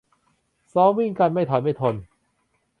[0.73, 1.95] ซ้อมวิ่งกัน ไม่ถอยไม่ทน